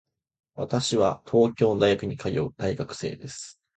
[0.55, 3.59] 私は東京の大学に通う大学生です。